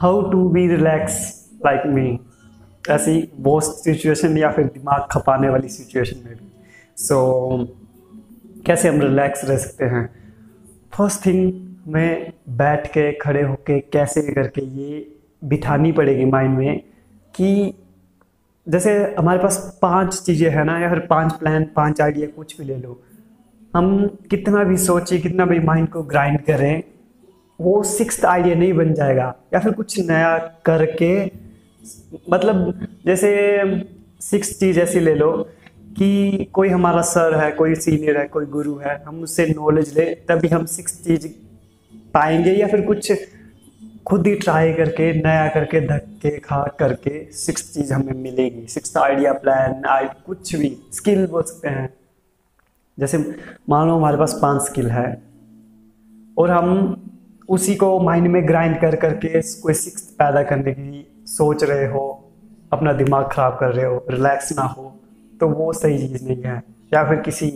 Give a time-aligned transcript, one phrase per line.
[0.00, 1.14] How to be relax
[1.66, 2.20] like me
[2.90, 6.50] ऐसी वो situation या फिर दिमाग खपाने वाली सिचुएशन में भी।
[6.96, 7.16] सो
[7.50, 7.68] so,
[8.66, 10.10] कैसे हम रिलैक्स रह सकते हैं?
[10.94, 11.52] फ़र्स्ट थिंग
[11.86, 16.80] हमें बैठ के खड़े होके कैसे करके ये बिठानी पड़ेगी माइंड में
[17.34, 17.74] कि
[18.68, 22.64] जैसे हमारे पास पाँच चीज़ें हैं ना या फिर पाँच प्लान पाँच आइडिया कुछ भी
[22.64, 23.00] ले लो।
[23.76, 26.82] हम कितना भी सोचें कितना भी माइंड को ग्राइंड करें
[27.60, 31.10] वो सिक्स आइडिया नहीं बन जाएगा। या फिर कुछ नया करके
[32.30, 33.30] मतलब जैसे
[34.20, 35.32] सिक्स चीज़ ऐसी ले लो
[35.98, 40.04] कि कोई हमारा सर है, कोई सीनियर है, कोई गुरु है, हम उससे नॉलेज ले,
[40.28, 41.26] तभी हम सिक्स चीज़
[42.14, 43.12] पाएँगे या फिर कुछ
[44.06, 49.32] खुद ही ट्राई करके, नया करके, धक्के खा करके सिक्स चीज़ हमें मिलेगी। सिक्स आइडिया
[49.32, 51.88] प्लान आई कुछ भी स्किल बोल सकते हैं।
[52.98, 53.18] जैसे
[53.68, 55.22] मान लो हमारे पास पाँच स्किल है
[56.38, 56.96] और हम
[57.50, 62.02] उसी को माइंड में ग्राइंड कर करके कोई सिक्स पैदा करने की सोच रहे हो
[62.72, 64.92] अपना दिमाग ख़राब कर रहे हो रिलैक्स ना हो
[65.40, 66.62] तो वो सही चीज़ नहीं है।
[66.94, 67.48] या फिर किसी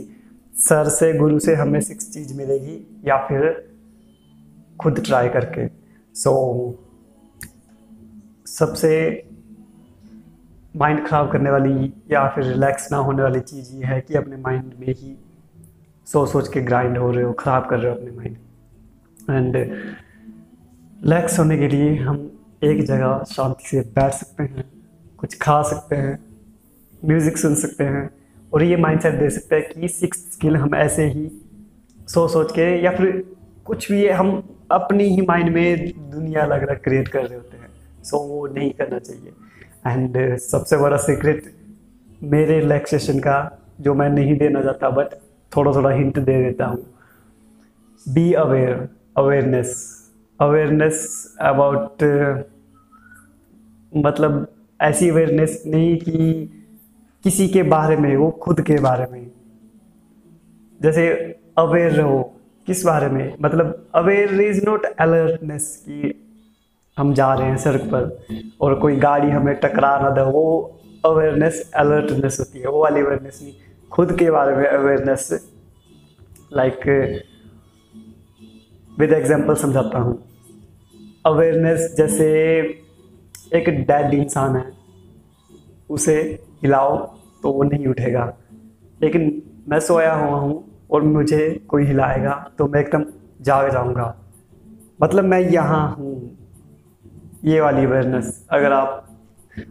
[0.55, 3.46] सर से गुरु से हमें सिक्स चीज़ मिलेगी या फिर
[4.80, 5.66] खुद ट्राई करके।
[6.14, 6.78] सो so,
[8.48, 8.90] सबसे
[10.77, 14.36] माइंड ख़राब करने वाली या फिर रिलैक्स ना होने वाली चीज़ ये है कि अपने
[14.36, 15.16] माइंड में ही
[16.06, 18.36] सोच सोच के ग्राइंड हो रहे हो ख़राब कर रहे हो अपने माइंड
[19.30, 22.30] एंड रिलैक्स होने के लिए हम
[22.64, 24.64] एक जगह शांति से बैठ सकते हैं
[25.19, 26.19] कुछ खा सकते हैं
[27.05, 28.11] म्यूज़िक सुन सकते हैं
[28.52, 31.30] और ये माइंडसेट दे सकते हैं कि सिक्स स्किल हम ऐसे ही
[32.08, 36.83] सोच सोच के या फिर कुछ भी हम अपनी ही माइंड में दुनिया अलग अलग
[36.83, 37.69] क्रिएट कर रहे होते हैं।
[38.05, 39.33] सो so, वो नहीं करना चाहिए।
[39.86, 41.52] एंड सबसे बड़ा सीक्रेट
[42.22, 43.36] मेरे रिलैक्सेशन का
[43.80, 45.06] जो मैं नहीं देना चाहता बट
[45.56, 46.84] थोड़ा थोड़ा हिंट दे देता हूँ।
[48.08, 50.00] Be aware awareness
[50.40, 52.02] awareness about
[53.96, 54.46] मतलब
[54.80, 56.44] ऐसी अवेयरनेस नहीं कि
[57.24, 59.30] किसी के बारे में, वो खुद के बारे में।
[60.83, 61.08] जैसे
[61.58, 62.34] अवेयर रहो,
[62.66, 63.36] किस बारे में?
[63.42, 66.28] मतलब अवेयर इज़ नॉट अलर्टनेस कि
[66.98, 68.24] हम जा रहे हैं सड़क पर
[68.60, 73.40] और कोई गाड़ी हमें टकरा ना दे। वो अवेयरनेस अलर्टनेस होती है। वो वाली अवेयरनेस
[73.42, 73.52] नहीं।
[73.92, 75.50] खुद के बारे में अवेयरनेस
[76.52, 76.80] लाइक
[78.98, 80.18] विद एग्जांपल समझाता हूँ।
[81.27, 82.27] अवेयरनेस जैसे
[83.55, 84.64] एक डेड इंसान है,
[85.90, 86.16] उसे
[86.62, 86.96] हिलाओ
[87.42, 88.27] तो वो नहीं उठेगा।
[89.00, 93.04] लेकिन मैं सोया हुआ हूँ और मुझे कोई हिलाएगा तो मैं एकदम
[93.40, 94.14] जाग जाऊँगा।
[95.02, 96.14] मतलब मैं यहाँ हूँ।
[97.44, 99.06] ये वाली अवेयरनेस अगर आप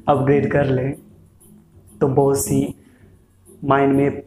[0.09, 0.95] अपग्रेड कर लें
[2.01, 2.75] तो बहुत सी
[3.63, 4.21] माइंड में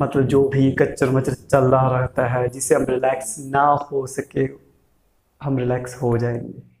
[0.00, 4.48] मतलब जो भी कच्चर मच्चर चल रहा रहता है, जिससे हम रिलैक्स ना हो सके,
[5.42, 6.75] हम रिलैक्स हो जाएँगे।